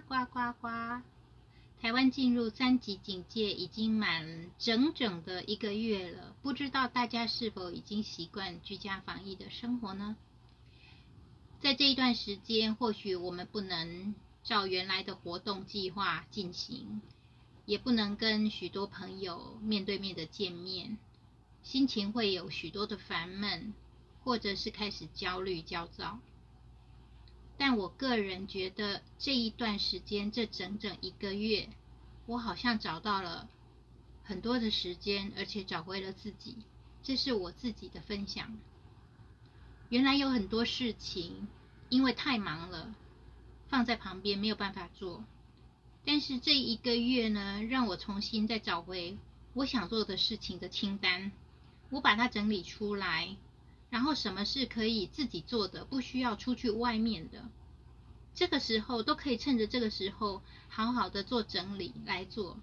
[0.00, 1.02] 呱呱呱。
[1.80, 10.16] 台湾进入三级警戒已经满整整的一个月了，不知道大家是否已经习惯居家防疫的生活呢？
[11.58, 17.00] 在这一段时间，或许我们不能照原来的活动计划进行，
[17.64, 20.98] 也不能跟许多朋友面对面的见面，
[21.62, 23.72] 心情会有许多的烦闷，
[24.22, 26.18] 或者是开始焦虑焦躁。
[27.60, 31.68] 但我个人觉得这一段时间，这整整一个月，
[32.24, 33.50] 我好像找到了
[34.24, 36.56] 很多的时间，而且找回了自己。
[37.02, 38.56] 这是我自己的分享。
[39.90, 41.48] 原来有很多事情，
[41.90, 42.94] 因为太忙了，
[43.68, 45.22] 放在旁边没有办法做。
[46.06, 49.18] 但是这一个月呢，让我重新再找回
[49.52, 51.30] 我想做的事情的清单，
[51.90, 53.36] 我把它整理出来。
[53.90, 57.48] 然后什么是可以自己做的，不需要出去外面的，
[58.34, 62.56] 这个时候都可以趁着这个时候好好的做整理来做，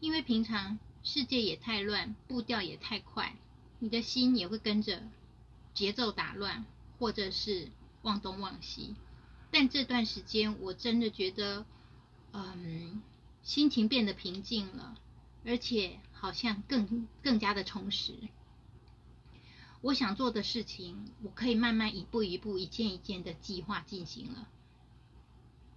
[0.00, 3.36] 因为平常世界也太乱，步调也太快，
[3.78, 5.02] 你的心也会跟着
[5.72, 6.64] 节奏打乱，
[6.98, 7.68] 或者是
[8.02, 8.96] 忘东忘西。
[9.52, 11.64] 但这段时间我真的觉得，
[12.32, 13.02] 嗯，
[13.42, 14.96] 心情变得平静了，
[15.44, 18.14] 而且好像更更加的充实。
[19.82, 24.48] 我想做的事情，我可以慢慢一步一步、一件一件的计划进行了。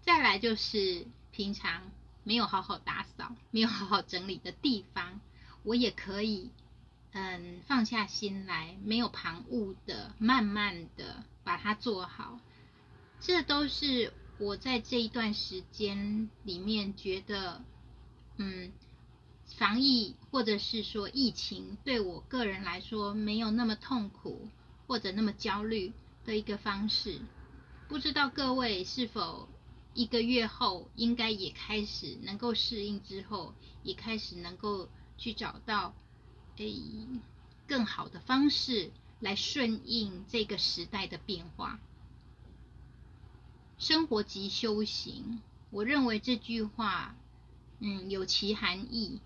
[0.03, 1.92] 再来就是平常
[2.23, 5.20] 没有好好打扫、没有好好整理的地方，
[5.64, 6.52] 我也可以
[7.14, 12.40] 嗯放下心来，没有旁骛的，慢慢的把它做好。
[13.19, 17.63] 这都是我在这一段时间里面觉得
[18.38, 18.72] 嗯。
[19.57, 24.49] 防疫或者是说疫情，对我个人来说没有那么痛苦
[24.85, 25.93] 或者那么焦虑
[26.25, 27.19] 的一个方式。
[27.88, 29.47] 不知道各位是否
[29.93, 35.93] 一个月后应该也开始能够适应之后，也开始能够去找到
[36.57, 36.75] 诶
[37.66, 38.91] 更好的方式
[39.22, 41.79] 来顺应这个时代的变化。
[43.77, 47.16] 生活即修行，我认为这句话
[47.79, 49.22] 嗯有其含义。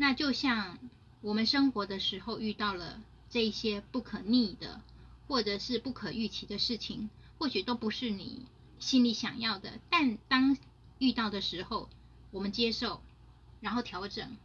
[0.00, 0.78] 那就像
[1.20, 4.80] 我们生活的时候遇到了这些不可逆的，
[5.26, 8.46] 或者是不可预期的事情，或许都不是你
[8.78, 9.80] 心里想要的。
[9.90, 10.56] 但当
[11.00, 11.90] 遇到的时候，
[12.30, 13.02] 我们接受，
[13.60, 14.36] 然后调整，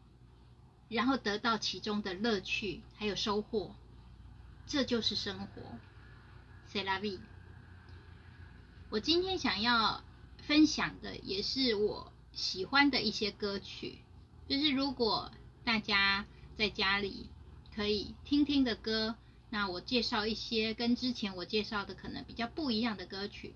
[0.90, 3.75] 然后得到其中的乐趣还有收获，
[4.66, 5.62] 这就是生活。
[6.72, 7.20] Selavi，。
[8.90, 10.03] 我今天想要
[10.47, 14.00] 分享的也是我喜欢的一些歌曲，
[14.50, 15.31] 就是如果。
[15.63, 16.25] 大家
[16.56, 17.29] 在家里
[17.75, 19.16] 可以听听的歌，
[19.50, 23.53] 那我介绍一些跟之前我介绍的可能比较不一样的歌曲。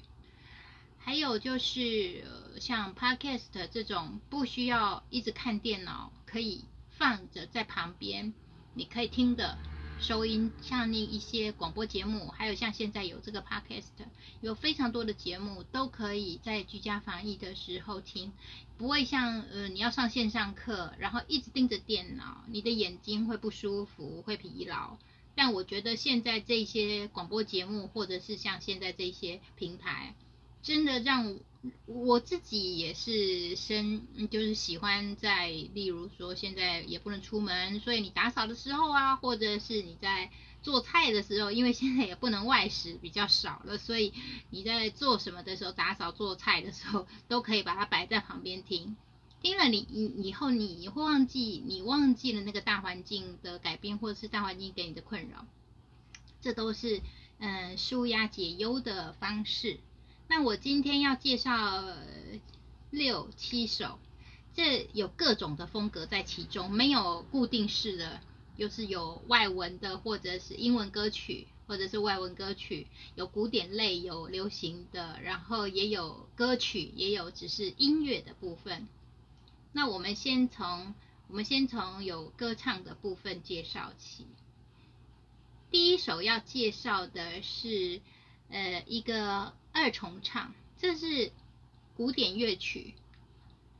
[0.99, 2.23] 还有就是
[2.59, 8.33] 像 Podcast 这种不需要一直看电脑，可以放着在旁边，
[8.73, 9.57] 你可以听的。
[9.99, 14.05] 收音像那一些广播节目，还有像现在有这个 podcast，
[14.41, 18.31] 有非常多的节目都可以在居家防疫的时候听，
[18.77, 24.97] 不会像呃你要上线上课，然后一直盯着电脑，你的眼睛会不舒服，会疲劳。
[25.35, 30.15] 但我觉得现在这些广播节目，或者是像现在这些平台，
[30.61, 31.37] 真的让。
[31.85, 40.31] 我自己也是生，就是喜欢在，例如说现在也不能出门，所以你打扫的时候啊，或者是你在
[40.61, 44.13] 做菜的时候，因为现在也不能外食，比较少了，所以
[44.49, 48.95] 你在做什么的时候，打扫做菜的时候，都可以把它摆在旁边听。
[49.41, 55.45] 听了你，你以后你会忘记，你忘记了那个大环境的改变，或者是大环境给你的困扰，
[56.39, 57.01] 这都是
[57.39, 59.79] 嗯舒压解忧的方式。
[60.29, 61.85] 那我今天要介绍
[62.89, 63.97] 六七首，
[64.53, 68.19] 这有各种的风格在其中，没有固定式的，
[68.57, 78.87] 又是有外文的，或者是英文歌曲，或者是外文歌曲，有古典类，有流行的，然后也有歌曲，也有只是音乐的部分。
[79.71, 80.93] 那我们先从
[81.29, 84.25] 我们先从有歌唱的部分介绍起。
[85.71, 88.01] 第一首要介绍的是
[88.49, 89.53] 呃一个。
[89.79, 91.31] 二重唱，这是
[91.95, 92.95] 古典乐曲，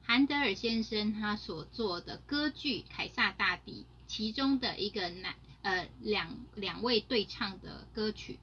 [0.04, 5.34] 韩德尔先生他所做的歌剧《凯撒大帝》其中的一个男
[5.64, 8.38] 呃两两位对唱的歌曲。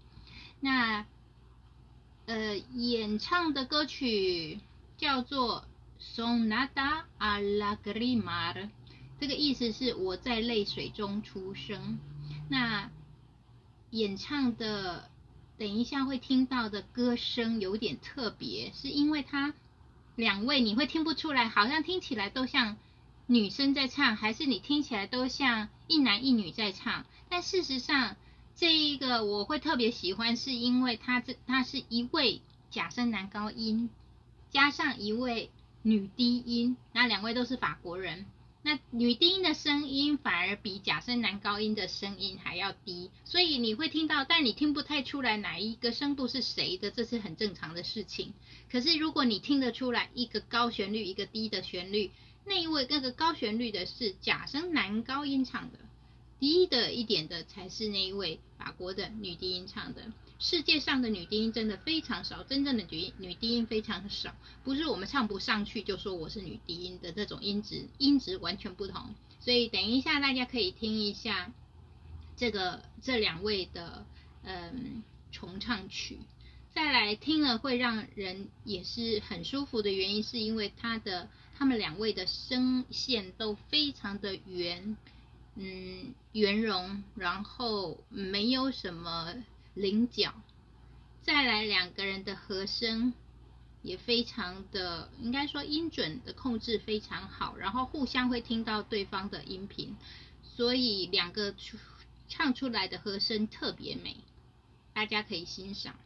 [0.59, 1.06] 那
[2.27, 4.59] 呃演唱的歌曲
[4.97, 5.65] 叫做
[6.17, 8.55] 《Sonata a la Grimar》，
[9.20, 12.00] 这个意思是我在泪水中出生。
[12.49, 12.91] 那
[13.91, 15.09] 演唱的。
[15.56, 19.55] 等一下会听到的歌声有点特别，是因为它
[20.17, 22.77] 两位你会听不出来，好像听起来都像
[23.27, 27.05] 女生在唱，还是你听起来都像一男一女在唱？
[27.29, 28.17] 但事实上，
[28.56, 32.41] 这一个我会特别喜欢，是因为他这他是一位
[32.71, 33.91] 假声男高音，
[34.51, 35.51] 加上一位
[35.83, 38.27] 女低音，那两位都是法国人。
[38.66, 48.32] 那女低音的声音反而比假声男高音的声音还要低，所以你会听到，但你听不太出来哪一个声部是谁的，这是很正常的事情。
[48.72, 52.11] 可是如果你听得出来一个高旋律，一个低的旋律，
[52.46, 55.78] 那一位那个高旋律的是假声男高音唱的，
[56.40, 60.10] 低的一点的才是那一位法国的女低音唱的。
[60.38, 69.14] 世界上的女低音真的非常少，真正的女女低音非常少，不是我们唱不上去就说我是女低音的这种音质，音质完全不同。
[69.40, 71.52] 所以等一下大家可以听一下
[72.36, 74.04] 这个这两位的
[74.42, 76.19] 嗯重唱曲，
[76.75, 84.96] 再来听了会让人也是很舒服的原因，是因为他的他们两位的声线都非常的圆，
[85.54, 89.34] 嗯圆融，然后没有什么。
[89.75, 90.32] 菱角，
[91.23, 93.12] 再来两个人的和声
[93.82, 99.97] 也非常的，应该说音准的控制非常好，然后互相会听到对方的音频，
[100.43, 101.55] 所以两个
[102.29, 104.17] 唱出来的和声特别美，
[104.93, 105.97] 大家可以欣赏。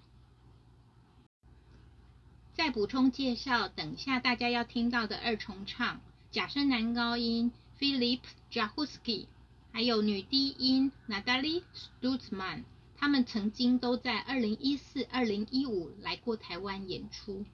[2.55, 6.01] 再补充介绍，等下大家要听到的二重唱，
[6.33, 9.27] 假声男高音 Philip Jahuski，
[9.73, 11.63] 还有女低音 Natalie
[12.01, 12.65] Stutzman。
[12.99, 17.45] 他们曾经都在二零一四、二零一五来过台湾演出。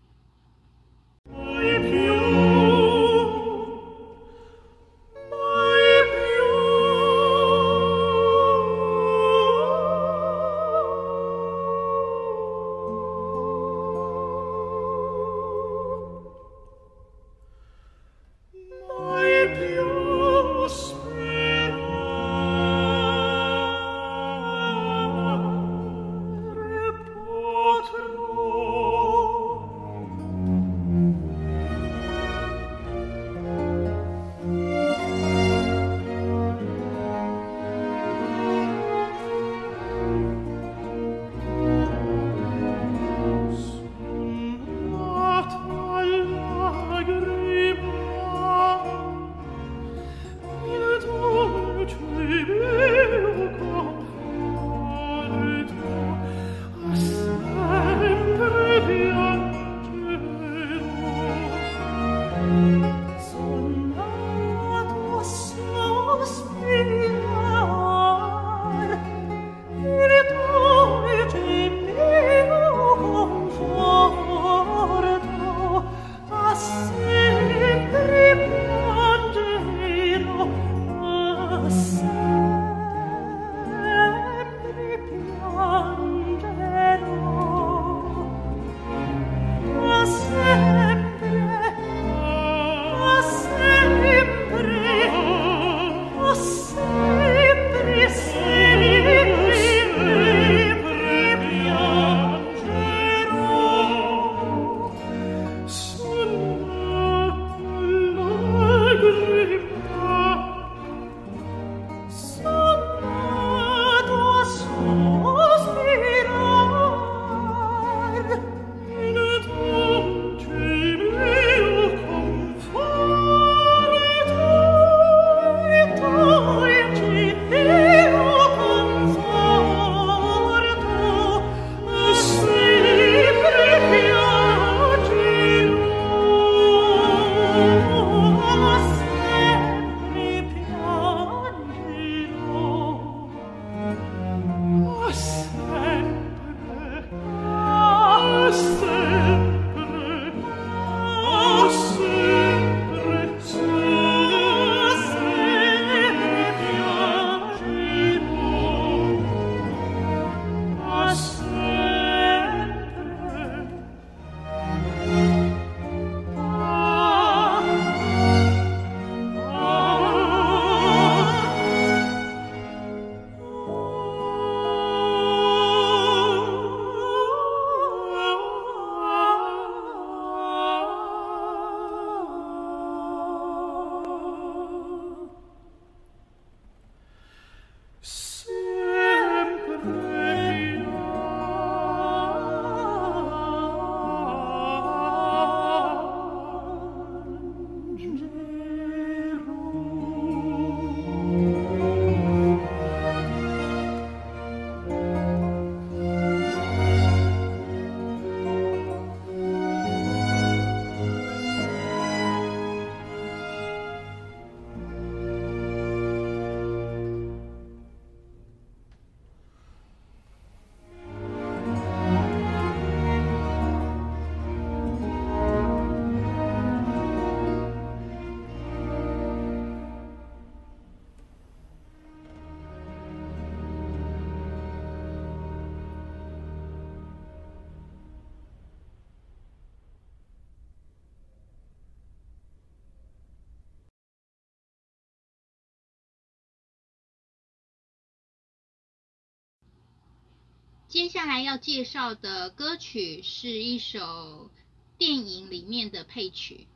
[250.95, 254.49] 接下来要介绍的歌曲是一首
[254.97, 256.69] 电影里面的配曲。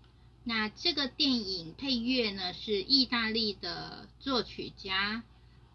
[0.43, 5.23] 那这个电影配乐呢是意大利的作曲家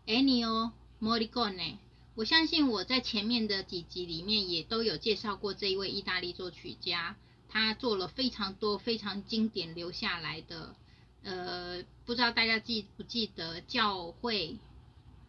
[0.06, 0.72] Ennio
[1.02, 1.78] Morricone。
[2.16, 7.16] 我相信我在前面的几集里面也都有介绍过这一位意大利作曲家，
[7.48, 10.76] 他做了非常多非常经典留下来的。
[11.24, 14.58] 呃，不知道大家记不记得教会，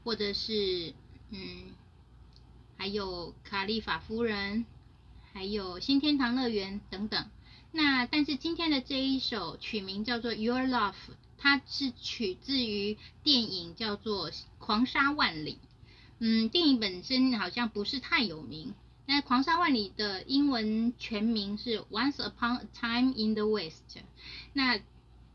[0.03, 0.93] 或者是
[1.31, 1.77] 嗯。
[2.85, 4.67] 还有卡利法夫人，
[5.33, 7.31] 还有新天堂乐园等等。
[7.73, 10.93] 那但是今天的这一首曲名叫做《Your Love》，
[11.39, 15.53] 它是取自于电影叫做《狂沙万里》。
[16.19, 18.75] 嗯，电影本身好像不是太有名。
[19.07, 23.97] 那《狂沙万里》的英文全名是《Once Upon a Time in the West》。
[24.53, 24.79] 那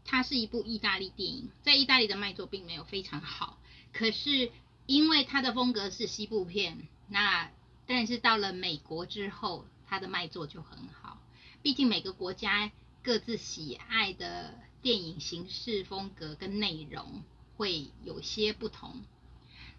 [0.06, 3.58] 它是一部意大利电影，在意大利的卖座并没有非常好。
[3.92, 4.52] 可是
[4.86, 6.88] 因为它的风格是西部片。
[7.10, 7.52] 那
[7.86, 11.20] 但是到了美国之后，它的卖座就很好。
[11.62, 12.72] 毕竟每个国家
[13.04, 17.24] 各自喜爱的电影形式、风格跟内容
[17.58, 19.04] 会有些不同。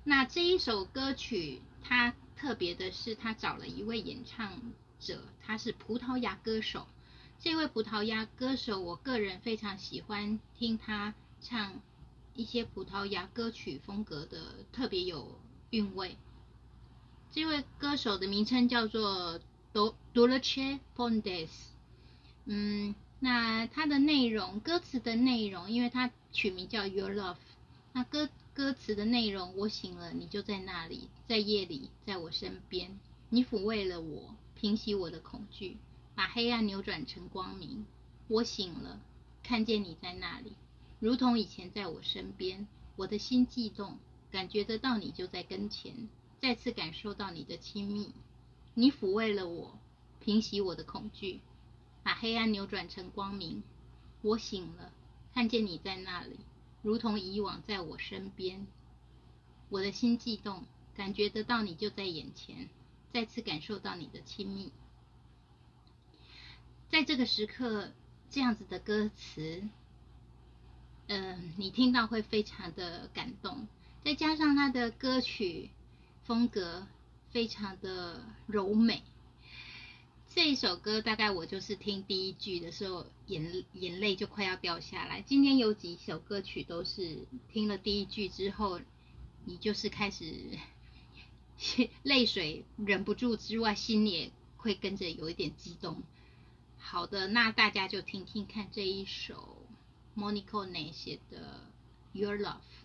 [0.02, 6.86] 那这一首歌曲，它特别的是，他找了一位演唱者，他是葡萄牙歌手。
[7.38, 11.80] 这位葡萄牙歌手，我个人非常喜欢听他唱
[12.34, 16.16] 一些葡萄牙歌曲风格的，特别有韵味。
[17.32, 19.38] 这位歌手的名称叫做
[19.72, 21.48] Do Dulce Pontes，
[22.44, 27.36] 嗯，那它的内容，歌词的内容，因为它取名叫 Your Love，
[27.92, 35.76] 那歌歌词的内容，我醒了，你就在那里，在夜里，在我身边，你抚慰了我，平息我的恐惧，
[36.16, 37.86] 把黑暗扭转成光明。
[38.26, 38.98] 我醒了，
[39.44, 40.54] 看见你在那里，
[40.98, 43.98] 如同以前在我身边，我的心悸动，
[44.32, 46.08] 感觉得到你就在跟前。
[46.40, 48.14] 再次感受到你的亲密，
[48.72, 49.78] 你抚慰了我，
[50.20, 51.40] 平息我的恐惧，
[52.02, 53.62] 把黑暗扭转成光明。
[54.22, 54.90] 我醒了，
[55.34, 56.38] 看见你在那里，
[56.80, 58.66] 如同以往在我身边。
[59.68, 60.64] 我的心悸动，
[60.96, 62.70] 感觉得到你就在眼前，
[63.12, 64.72] 再次感受到你的亲密。
[66.88, 67.92] 在这个时刻，
[68.30, 69.62] 这样子的歌词，
[71.06, 73.68] 嗯，你听到会非常的感动。
[74.02, 75.68] 再加上他的歌曲。
[76.24, 76.86] 风格
[77.30, 79.02] 非常的柔美，
[80.28, 85.22] 这一首歌大概我就是听第一句的时候，眼眼泪就快要掉下来。
[85.22, 88.80] 今天有几首歌曲都是听了第一句之后，
[89.44, 90.58] 你就是开始
[92.04, 96.02] 泪水忍不住之外，心也会跟着有一点激动。
[96.78, 99.66] 好的，那大家就听听看这一首
[100.16, 101.60] Monica 那写的
[102.12, 102.79] Your Love。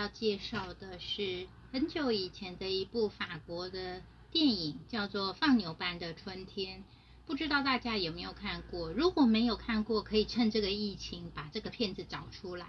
[0.00, 6.78] 要介绍的是很久以前的一部法国的电影，叫做《放牛班的春天》。
[7.26, 8.90] 不知道大家有没有看过？
[8.92, 12.66] 如果没有看过，可以趁这个疫情把这个片子找出来。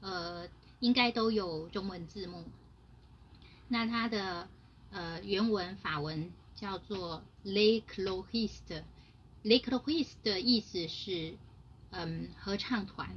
[0.00, 0.48] 呃，
[0.80, 2.44] 应该都有中文字幕。
[3.68, 4.48] 那它的
[4.90, 8.82] 呃原文法文叫做 “Les Clohistes”。
[9.44, 11.36] Les Clohistes 的意思是
[11.90, 13.14] 嗯合唱团。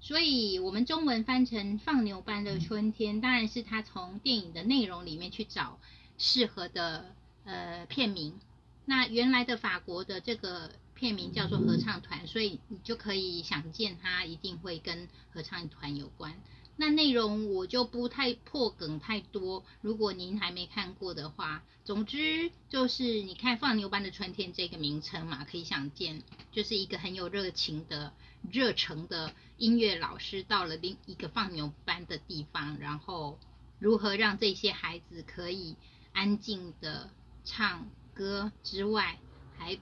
[0.00, 5.78] 所以我们中文翻成“放牛班的春天”，当然是他从电影的内容里面去找
[6.16, 8.38] 适合的呃片名。
[8.84, 16.34] 那原来的法国的这个片名叫做合唱团，所以你就可以想见它一定会跟合唱团有关。
[16.80, 28.12] 那内容我就不太破梗太多，如果您还没看过的话，总之就是你看“放牛班的春天”这个名称嘛，可以想见，就是一个很有热情的、
[28.48, 33.40] 热诚的音乐老师到了另一个放牛班的地方，然后
[33.80, 35.74] 如何让这些孩子可以
[36.12, 37.10] 安静的
[37.44, 39.18] 唱歌之外，
[39.58, 39.76] 还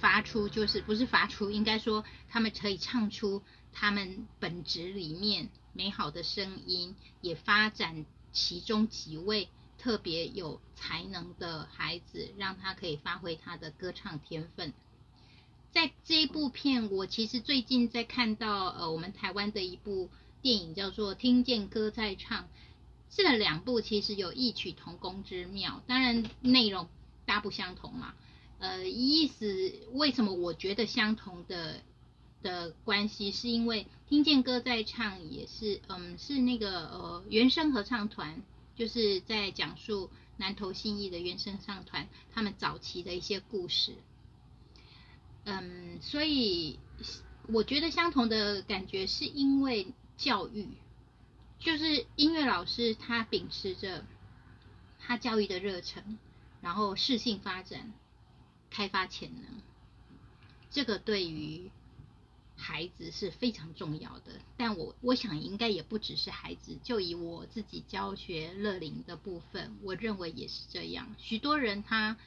[0.00, 5.48] 发出就是不是发出，应该说他们可以唱出他们本职里面。
[5.72, 14.72] 美好的声音，也发展其中几位特别有才能的孩子，让他可以发挥他的歌唱天分。
[15.72, 20.10] 在这一部片，我其实最近在看到呃，我们台湾的一部
[20.42, 22.44] 电影叫做《听见歌在唱》，
[23.08, 26.88] 这两部其实有异曲同工之妙，当然内容
[27.24, 28.14] 大不相同嘛。
[28.58, 31.82] 呃，意思为什么我觉得相同的？
[32.42, 38.42] 的关系是因为听见歌在唱，也是嗯，是那个呃原声合唱团，
[38.74, 43.94] 就是在讲述南投信义的原声唱团他们早期的一些故事。
[45.44, 46.80] 嗯，所以
[47.46, 50.66] 我觉得相同的感觉是因为教育，
[51.60, 54.04] 就是音乐老师他秉持着
[54.98, 56.18] 他教育的热忱，
[56.60, 57.92] 然后适性发展，
[58.70, 59.62] 开发潜能，
[60.68, 61.70] 这个对于。
[62.60, 66.76] 孩子是非常重要的，但我我想应该也不只是孩子。
[66.84, 71.16] 就以我自己教学乐龄的部分，我认为也是这样。
[71.18, 72.18] 许多人他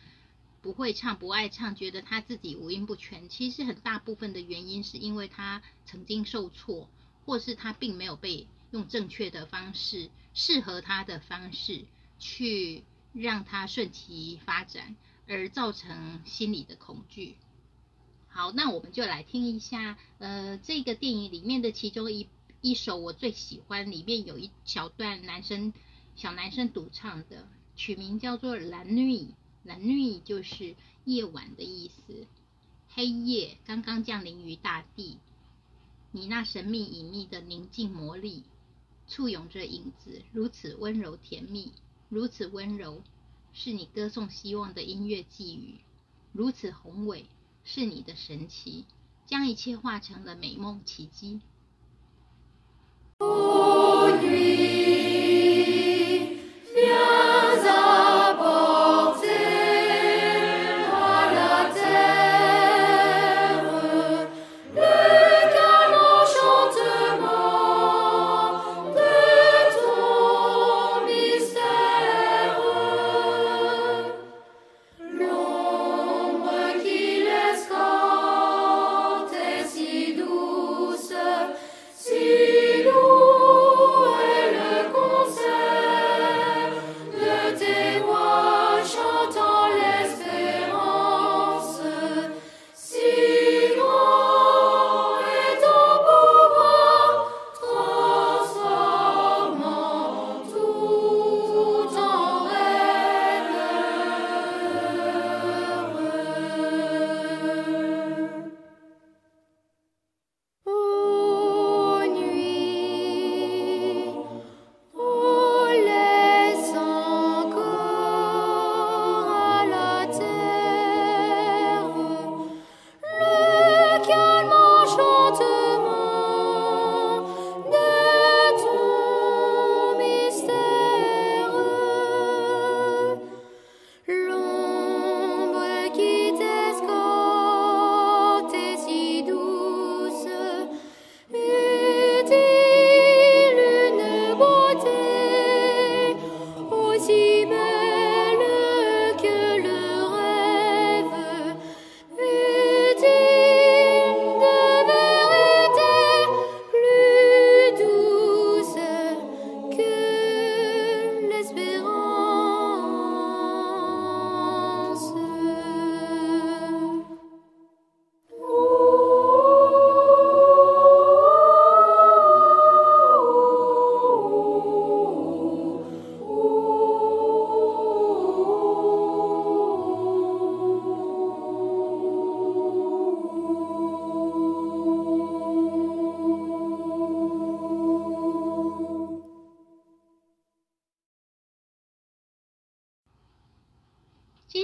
[0.61, 3.29] 不会唱、不爱唱，觉得他自己五音不全。
[3.29, 6.89] 其实很大部分的原因是因为他曾经受挫，
[7.25, 11.85] 或是他并没有被用正确的方式、适合他的方式
[12.17, 14.95] 去让他顺其发展，
[15.27, 17.35] 而造成心理的恐惧。
[18.35, 22.27] 好，那我们就来听一下，呃，这个电影里面的其中一
[22.61, 25.71] 一首我最喜欢，里面有一小段男生
[26.15, 29.17] 小男生独唱的，取名叫做《蓝绿》，
[29.61, 32.25] 蓝绿就是夜晚的意思，
[32.89, 35.19] 黑夜刚刚降临于大地，
[36.11, 38.41] 你那神秘隐秘的宁静魔力，
[39.07, 41.71] 簇拥着影子，如此温柔甜蜜，
[42.09, 43.03] 如此温柔，
[43.53, 45.75] 是你歌颂希望的音乐寄语，
[46.31, 47.27] 如此宏伟。
[47.63, 48.85] 是你的神奇，
[49.25, 51.41] 将一切化成了美梦奇迹。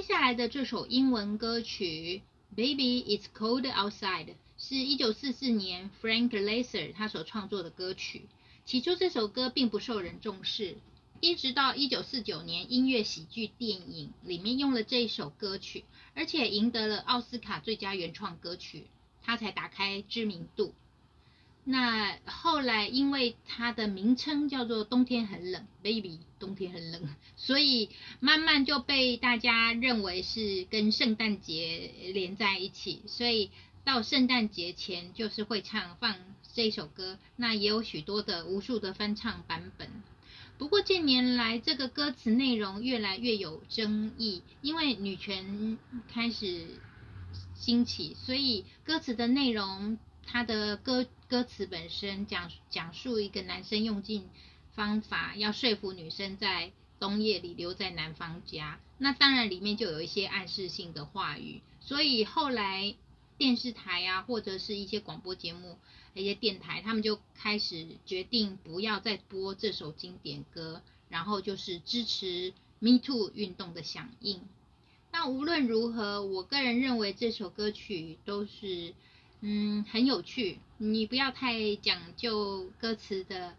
[0.09, 2.23] 下来的这首英文歌曲
[2.55, 4.25] 《Baby It's Cold Outside》
[4.57, 8.23] 是一九四四年 Frank Laser 他所创作的歌曲。
[8.65, 10.77] 起初这首歌并不受人重视，
[11.21, 18.87] 一直到一九四九年音乐喜剧电影里面用了这一首歌曲，而且赢得了奥斯卡最佳原创歌曲，
[19.21, 20.73] 它才打开知名度。
[21.71, 33.03] 那后来，因为它的名称叫做《冬天很冷》，Baby，冬天很冷， 所以慢慢就被大家认为是跟圣诞节连在一起。
[33.05, 33.51] 所以
[33.83, 36.15] 到圣诞节前，就是会唱放
[36.55, 37.19] 这首歌。
[37.35, 39.91] 那也有许多的无数的翻唱版本。
[40.57, 45.77] 不过近年来，这个歌词内容越来越有争议，因为女权
[46.11, 46.65] 开始
[47.53, 49.99] 兴起，所以歌词的内容。
[50.31, 54.29] 他的歌歌词本身讲讲述一个男生用尽
[54.73, 62.93] 方法要说服女生在冬夜里留在男方家，那当然里面就有一些暗示性的话语，所以后来
[63.39, 65.79] 电视台啊或者是一些广播节目、
[66.13, 74.41] 一些电台，他们就开始决定不要再播这首经典歌，然后就是支持 Me Too 运动的响应。
[75.11, 78.93] 那无论如何，我个人认为这首歌曲都是。
[79.41, 80.59] 嗯，很有趣。
[80.77, 83.55] 你不要太讲究歌词的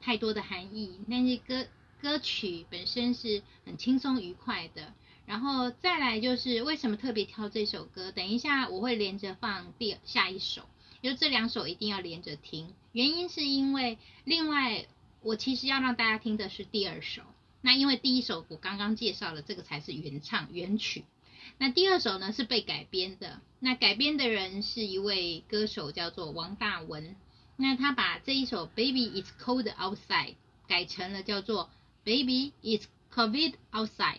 [0.00, 1.66] 太多的含义，但是歌
[2.00, 4.92] 歌曲本身是很轻松愉快的。
[5.24, 8.10] 然后再来就是为什么特别挑这首歌？
[8.10, 10.68] 等一下我会连着放第下一首，
[11.00, 12.74] 就这两首一定要连着听。
[12.92, 14.86] 原因是因为另外
[15.22, 17.22] 我其实要让大家听的是第二首。
[17.60, 21.04] 那因为第一首我刚刚介绍了，这个才是原唱原曲。
[21.62, 27.14] 那第二首呢是被改编的，那改编的人是一位歌手叫做王大文，
[27.54, 30.34] 那他把这一首 Baby It's Cold Outside
[30.66, 31.70] 改成了叫做
[32.02, 34.18] Baby It's Covid Outside，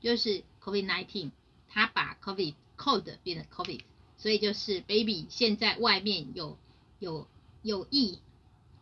[0.00, 1.32] 就是 Covid nineteen，
[1.68, 3.82] 他把 Covid cold 变成 Covid，
[4.16, 6.56] 所以就是 Baby 现在外面有
[7.00, 7.28] 有
[7.60, 8.18] 有疫，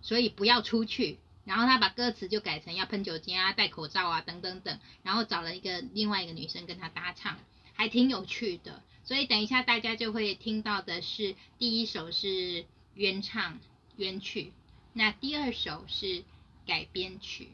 [0.01, 7.37] 所以不要出去，然后他把歌词就改成要喷酒精啊、戴口罩啊等等等，然后找了一个另外一个女生跟他搭唱。
[7.77, 13.59] 还挺有趣的，所以等一下大家就会听到的是第一首是原唱
[13.97, 14.53] 原曲，
[14.95, 16.25] 那第二首是
[16.67, 17.49] 改编曲。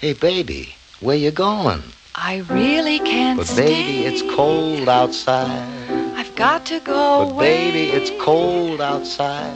[0.00, 1.82] Hey baby, where you going?
[2.12, 5.77] I really can't But baby, it's cold outside.
[6.38, 9.52] Got to go But baby, it's cold outside.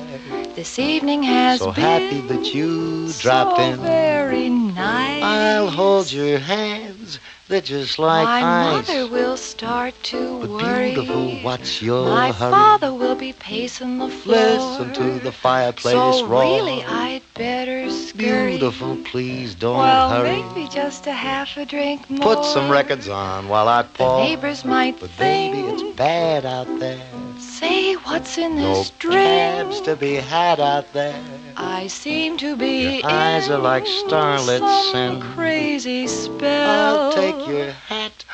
[0.57, 3.79] This evening has so been happy that you dropped so in.
[3.79, 5.23] very nice.
[5.23, 7.21] I'll hold your hands.
[7.49, 8.89] They're just like My ice.
[8.89, 10.95] mother will start to but worry.
[10.95, 12.51] beautiful, what's your My hurry?
[12.51, 14.37] father will be pacing the floor.
[14.39, 16.41] Listen to the fireplace so roar.
[16.43, 18.53] really, I'd better scurry.
[18.53, 20.43] Beautiful, please don't well, hurry.
[20.43, 22.37] maybe just a half a drink more.
[22.37, 24.23] Put some records on while I The pour.
[24.23, 25.55] neighbors might But think.
[25.55, 27.03] baby, it's bad out there.
[27.39, 29.85] Say what's in No this cabs drink.
[29.85, 31.21] to be had out there.
[31.57, 37.07] I seem to be Your eyes are like in starlets some and crazy spell.
[37.07, 37.49] I'll take Oh.
[37.49, 38.25] your hat.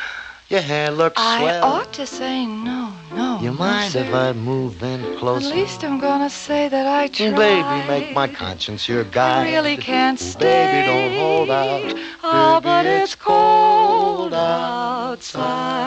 [0.49, 1.65] Your hair looks I swell.
[1.65, 3.39] ought to say no, no.
[3.41, 4.13] You no, mind if.
[4.15, 5.47] I move in closer?
[5.47, 7.37] At least I'm gonna say that I mm, tried.
[7.37, 9.47] Baby, make my conscience your guide.
[9.47, 10.41] I really can't stay.
[10.41, 11.83] Baby, don't hold out.
[12.25, 15.79] Oh, Baby, but it's cold outside.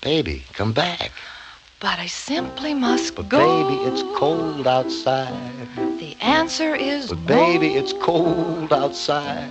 [0.00, 1.10] Baby, come back.
[1.80, 3.38] But I simply must But go.
[3.38, 5.68] baby, it's cold outside.
[5.98, 9.50] The answer is But baby, it's cold outside.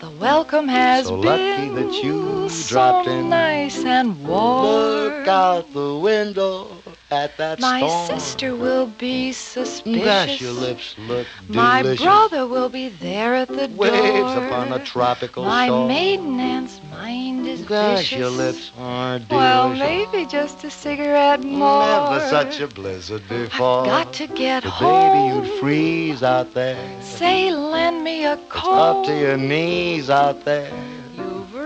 [0.00, 3.28] The welcome has So been lucky that you so dropped in.
[3.28, 4.64] nice and warm.
[4.64, 6.77] Look out the window
[7.10, 8.06] at that My storm.
[8.20, 10.04] sister will be suspicious.
[10.04, 14.46] Gosh, your lips look My brother will be there at the Waves door.
[14.46, 15.88] upon a tropical My shore.
[15.88, 18.18] maiden aunt's mind is Gosh, vicious.
[18.18, 19.30] your lips are delicious.
[19.30, 21.82] Well, maybe just a cigarette more.
[22.10, 23.80] Never such a blizzard before.
[23.80, 25.12] I've got to get But home.
[25.40, 26.78] baby, you'd freeze out there.
[27.02, 28.78] Say, lend me a coat.
[29.00, 30.70] up to your knees out there.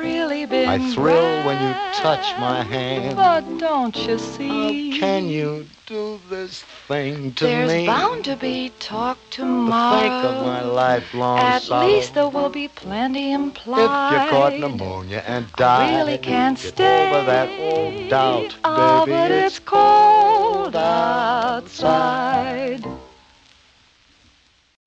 [0.02, 3.14] You've really been I thrill when you touch my hand.
[3.16, 4.98] But don't you How see?
[4.98, 7.86] can you do this thing to me There's me?
[7.86, 10.00] bound to be talk To tomorrow.
[10.00, 11.86] think of my lifelong At sorrow.
[11.86, 13.78] least there will be plenty implied.
[13.78, 14.24] If implied.
[14.24, 17.08] you caught pneumonia and I died, really can't get stay.
[17.08, 19.12] over that old doubt, Oh, baby.
[19.18, 22.32] but it's cold outside.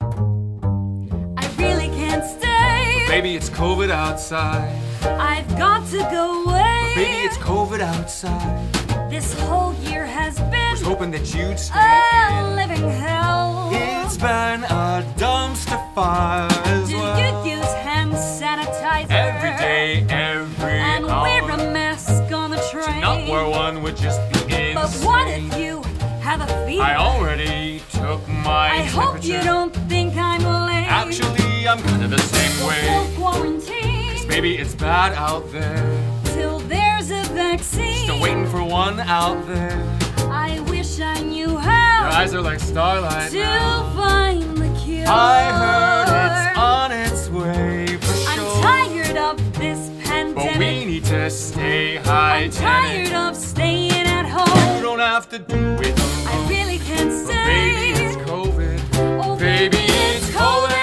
[0.01, 3.05] I really can't stay.
[3.07, 4.81] Baby, it's COVID outside.
[5.05, 6.93] I've got to go away.
[6.95, 8.71] Baby, it's COVID outside.
[9.09, 12.55] This whole year has been hoping that you'd stay a in.
[12.55, 13.69] living hell.
[13.73, 17.45] It's been a dumpster fire as Do well.
[17.45, 19.09] you use hand sanitizer?
[19.11, 21.23] Every day, every And hour.
[21.23, 23.01] wear a mask on the train.
[23.01, 24.75] Not wear one would just be insane.
[24.75, 25.81] But what if you
[26.21, 26.83] have a fever?
[26.83, 30.85] I already took my I hope you don't think I'm lame.
[30.87, 33.15] Actually, I'm kind of the same We'll way.
[33.15, 33.84] quarantine
[34.27, 35.83] Maybe it's bad out there.
[36.25, 38.03] till there's a vaccine.
[38.05, 39.81] Still waiting for one out there.
[40.29, 43.93] I wish I knew Your how eyes are like starlight to now.
[43.95, 45.05] find the cure.
[45.07, 48.61] I heard it's on its way for I'm sure.
[48.61, 50.35] tired of this pandemic.
[50.53, 54.77] But we need to stay I'm tired of staying at home.
[54.77, 55.93] You don't have to do it
[56.27, 57.45] I really can't But stay.
[57.45, 58.79] baby, it's COVID.
[59.23, 60.74] Oh, Baby, it's COVID.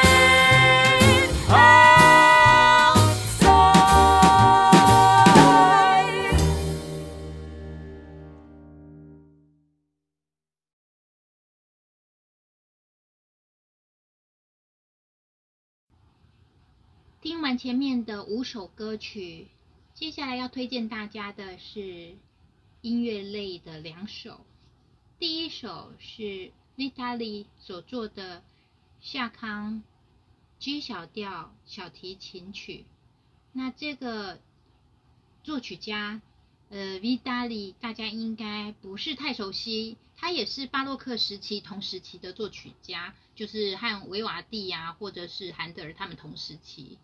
[17.43, 19.49] 听完前面的五首歌曲，
[19.95, 22.15] 接下来要推荐大家的是
[22.83, 24.47] 音乐类的两首。
[25.19, 28.45] 第一首是 Vitali 所做的
[29.01, 29.83] 夏康
[30.61, 32.85] G 小调小提琴曲。
[33.51, 34.39] 那这个
[35.43, 36.23] 作曲家
[36.69, 46.99] 呃 Vitali 大家应该不是太熟悉，他也是巴洛克时期同时期的作曲家，就是和维瓦蒂呀、或者是韩德尔他们同时期。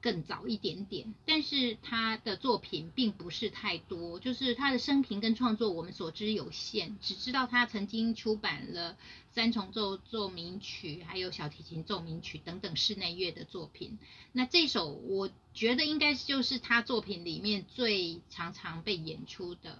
[0.00, 8.96] 更早一点点，但是他的作品并不是太多，就是他的生平跟创作我们所知有限，只知道他曾经出版了
[9.32, 13.98] 三重奏奏鸣曲，还有小提琴奏鸣曲等等室内乐的作品。
[14.32, 19.78] 那这首我觉得应该就是他作品里面最常常被演出的，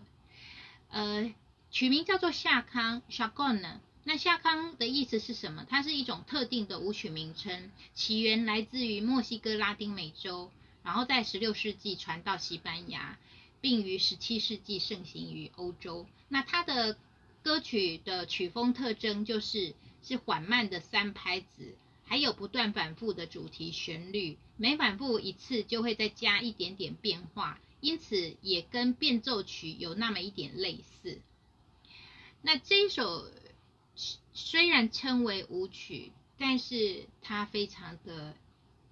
[0.90, 1.32] 呃，
[1.70, 3.80] 取名叫做夏康 s h a g o n 呢。
[4.08, 5.66] 那夏康的意思是什么？
[5.68, 10.50] 它是一种特定的舞曲名称，起源来自于墨西哥拉丁美洲，
[10.82, 13.18] 然后在16世纪传到西班牙，
[13.60, 16.06] 并于17世纪盛行于欧洲。
[16.30, 16.96] 那它的
[17.42, 21.74] 歌曲的曲风特征就是是缓慢的三拍子，
[22.06, 31.20] 还有不断反复的主题旋律，每反复一次就会再加一点点变化，因此也跟变奏曲有那么一点类似。
[32.40, 33.28] 那这一首
[34.40, 38.34] 虽然称为舞曲，但是它非常的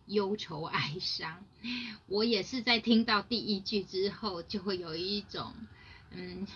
[0.07, 1.45] 忧愁哀伤。
[2.09, 5.55] 我也是在听到第一句之后，就会有一种
[6.11, 6.49] 嗯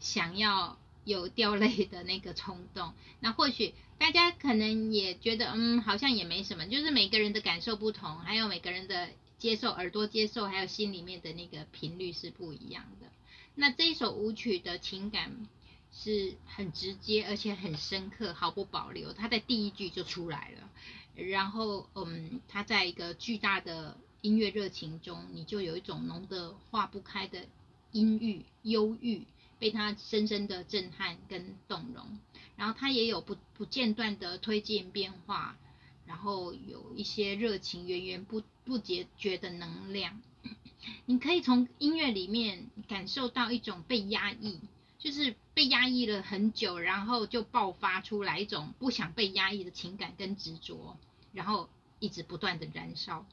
[0.00, 2.92] 想要有掉泪的那个冲动。
[3.20, 13.06] 那或许大家可能也觉得嗯好像也没什么，就是每个人的感受不同，还有每个人的接受耳朵接受，还有心里面的那个频率是不一样的。
[13.54, 15.46] 那这一首舞曲的情感
[15.92, 19.12] 是很直接，而且很深刻，毫不保留。
[19.12, 20.70] 他在第一句就出来了，
[21.14, 27.46] 然后嗯，他在一个巨大的音乐热情中，你就有一种浓得化不开的
[27.90, 29.26] 阴郁、忧郁，
[29.58, 32.18] 被他深深的震撼跟动容。
[32.56, 35.58] 然后他也有不不间断的推进变化，
[36.06, 40.20] 然后有一些热情源源不不决绝的能量。
[41.06, 44.58] 你可以从音乐里面感受到一种被压抑，
[45.02, 50.96] 就是被压抑了很久，然后就爆发出来一种不想被压抑的情感跟执着，
[51.32, 53.26] 然后一直不断的燃烧。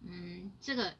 [0.00, 0.94] 嗯，这个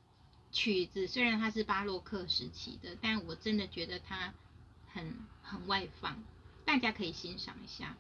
[0.53, 4.35] 曲子虽然它是巴洛克时期的，但我真的觉得它
[4.93, 6.23] 很很外放，
[6.67, 7.97] 大家可以欣赏一下。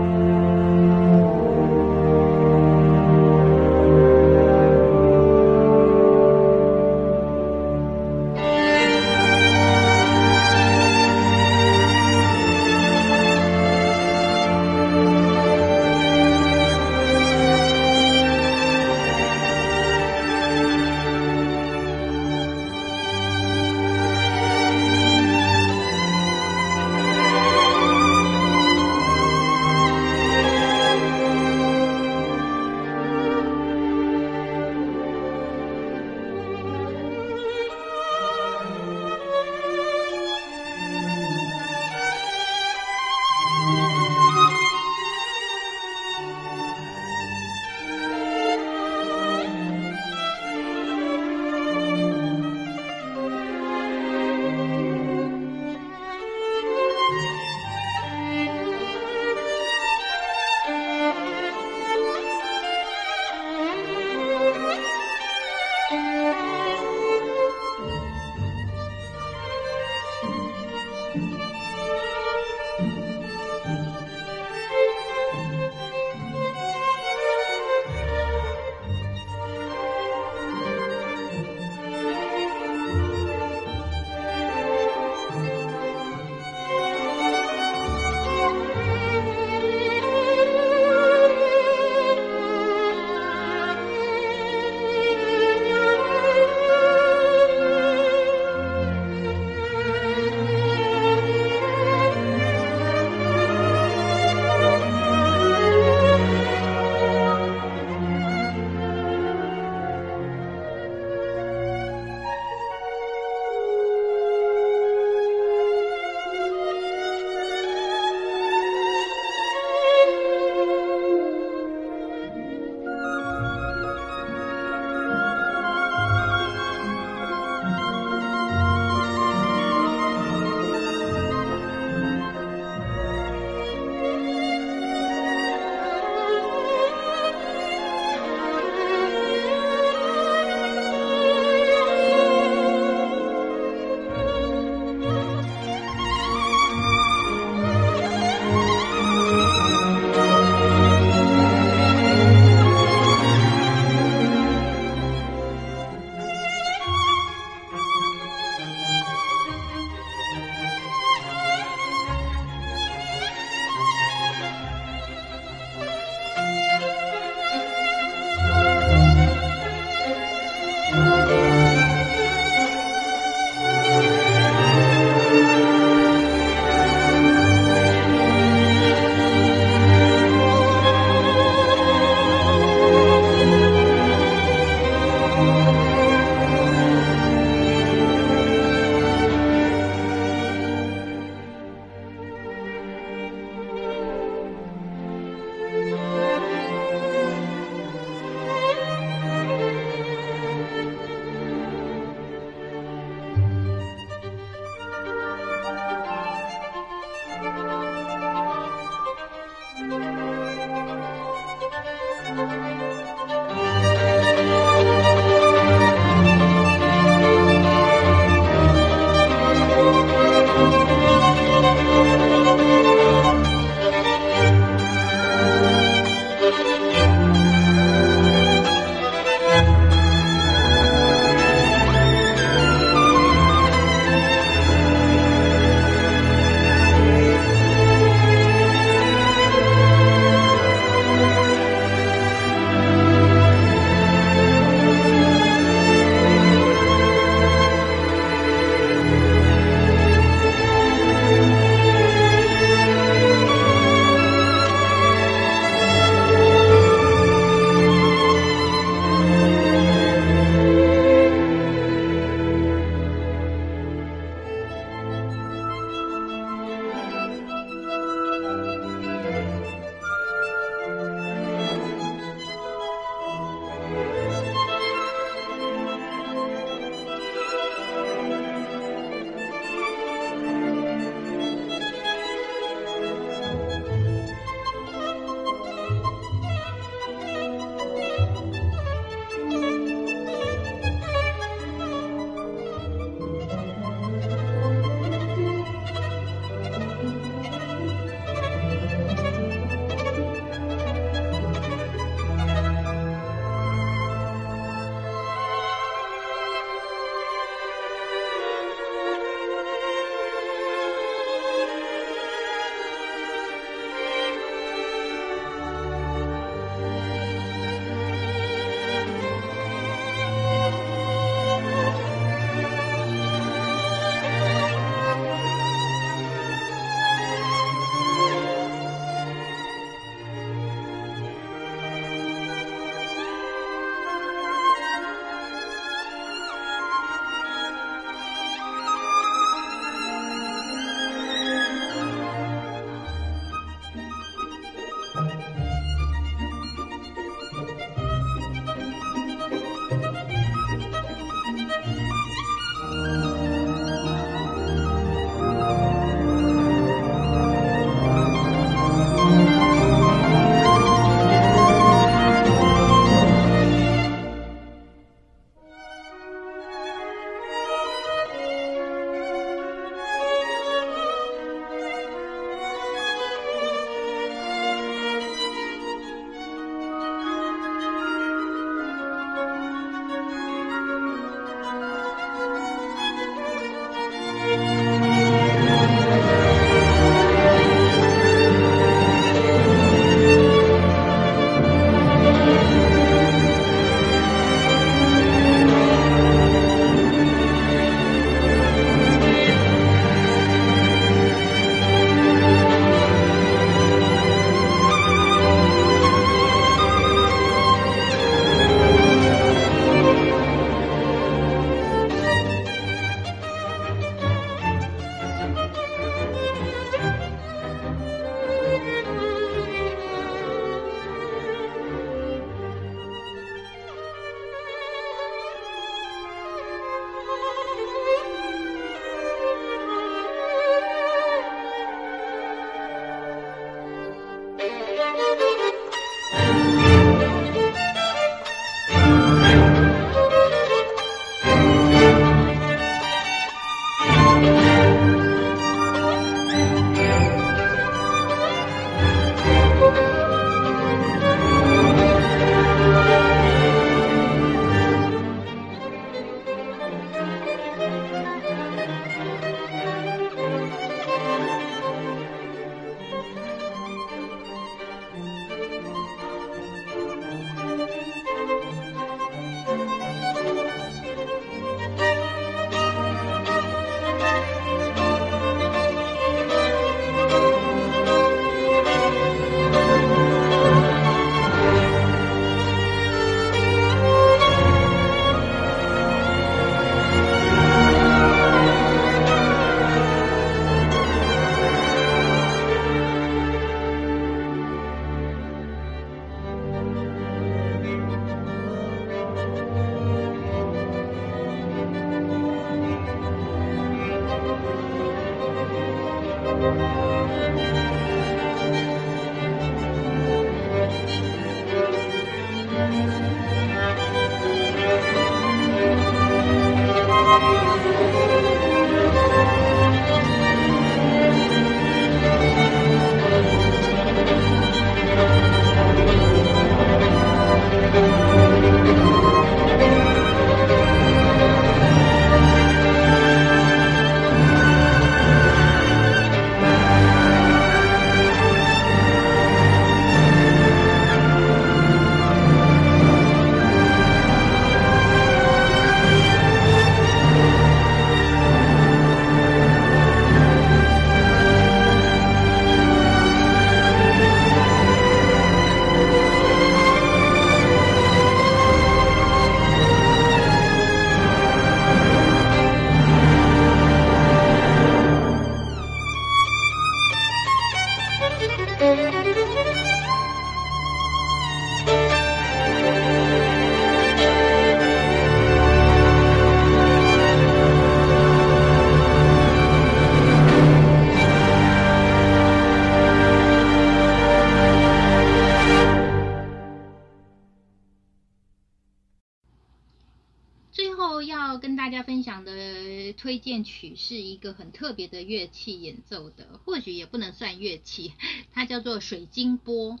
[594.42, 598.12] 一个很特别的乐器演奏的，或许也不能算乐器，
[598.52, 600.00] 它叫做水晶钵。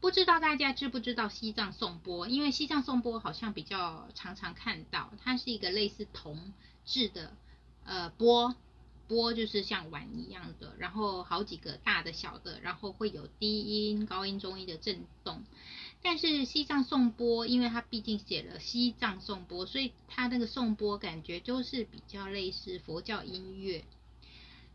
[0.00, 2.26] 不知道大家知不知道西藏颂钵？
[2.26, 6.54] 因为西藏颂钵好像比较常常看到，它是一个类似铜
[6.86, 7.36] 制的
[7.84, 8.54] 呃钵，
[9.06, 15.44] 钵就是像碗一样的，然后好几个大的小的，然后会有低音、高音、中音的震动。
[16.06, 23.82] 但是西藏颂钵，因为它毕竟写了西藏颂钵，所以它那个颂钵感觉就是比较类似佛教音乐。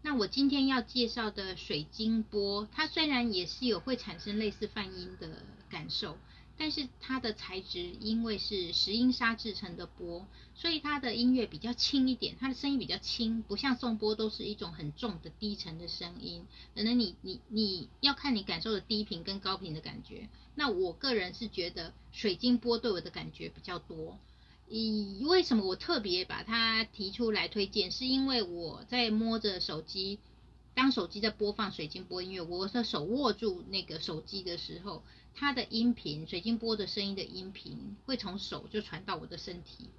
[0.01, 6.17] 那我今天要介绍的水晶钵，它虽然也是有会产生类似泛音的感受，
[6.59, 16.45] 但是它的材质因为是石英砂制成的钵，所以它的音乐比较轻一点，它的声音比较轻，不像颂钵都是一种很重的低沉的声音。
[16.75, 20.27] 可能你你你要看你感受的低频跟高频的感觉。
[20.55, 24.19] 那我个人是觉得水晶钵对我的感觉比较多。
[24.67, 30.19] 以为什么我特别把它提出来推荐，是因为我在摸着手机，
[30.79, 35.03] 当手机在播放水晶波音乐，我的手握住那个手机的时候，
[35.35, 39.89] 它的音频，水晶波的声音的音频会从手就传到我的身体，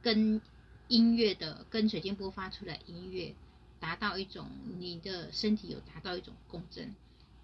[0.00, 0.40] 跟
[0.88, 3.34] 音乐的跟水晶波发出来音乐，
[3.78, 4.48] 达到一种
[4.78, 6.94] 你的身体有达到一种共振，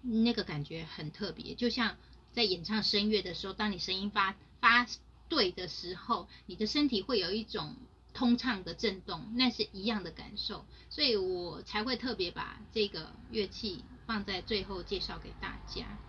[0.01, 1.95] 那个感觉很特别，就像
[2.31, 4.87] 在演唱声乐的时候，当你声音发发。
[5.29, 7.75] 对的时候，你的身体会有一种
[8.17, 15.99] 通畅的震动，那是一样的感受，所以我才会特别把这个乐器放在最后介绍给大家。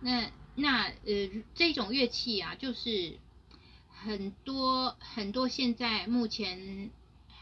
[0.00, 3.18] 那那呃，这种乐器啊，就是
[3.90, 6.90] 很多很多现在目前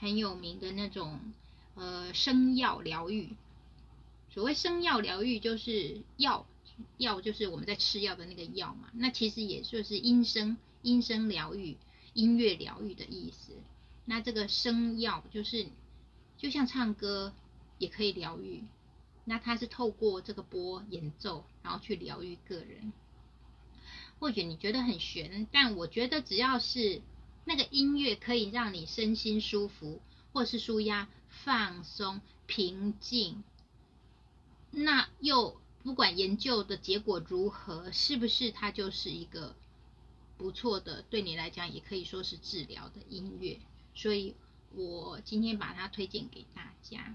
[0.01, 1.21] 很有名的那种
[1.77, 3.37] 呃声药疗愈。
[4.35, 6.45] 所谓声药疗愈，就是药
[6.99, 10.57] 药就是我们在吃药的那个药嘛，那其实也就是音声。
[10.83, 11.77] 音声疗愈、
[12.15, 13.53] 音乐疗愈的意思。
[14.11, 15.69] 那这个声药就是
[16.37, 17.33] 就像唱歌
[17.79, 18.65] 也可以疗愈，
[19.25, 22.93] 那它是透过这个波演奏，然后去疗愈个人。
[24.19, 27.03] 或许你觉得很悬，但我觉得只要是
[27.45, 30.01] 那个音乐可以让你身心舒服，
[30.33, 33.45] 或是舒压、放松、平静，
[34.73, 39.55] 那又不管研究的结果如何，是不是它就是一个
[40.37, 43.61] 不错的，对你来讲也可以说是治疗的音乐。
[44.01, 44.35] 所以
[44.71, 47.15] 我今天把它推荐给大家。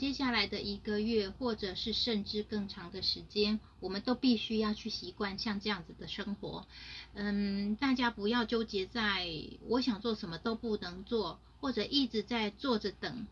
[0.00, 6.66] 接下来的一个月，或者是甚至更长的时间，我们都必须要去习惯像这样子的生活。
[7.12, 9.28] 嗯，大家不要纠结在
[9.68, 13.26] 我想做什么都不能做，或者一直在坐着等。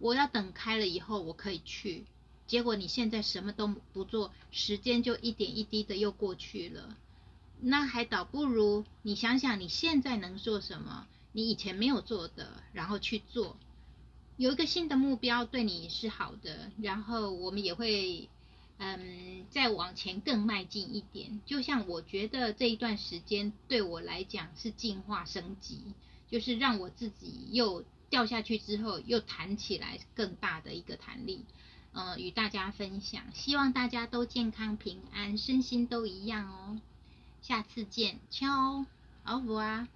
[0.00, 2.06] 我要等开了以后我可以去，
[2.48, 6.96] 结果你现在什么都不做，时间就一点一滴的又过去了。
[7.60, 13.56] 那还倒不如你想想你现在能做什么，你以前没有做的，然后去做。
[14.38, 18.28] 有一个新的目标对你是好的，然后我们也会，
[18.76, 21.40] 嗯，再往前更迈进一点。
[21.44, 25.92] 就像我觉得这一段时间对我来讲是进化升级，
[26.30, 31.44] 就是让我自己又掉下去之后又弹起来更大的一个弹力，
[31.92, 33.24] 嗯，与大家分享。
[33.34, 36.80] 希望大家都健康平安，身心都一样哦。
[37.42, 38.86] 下次见，敲
[39.24, 39.88] ，au revoir。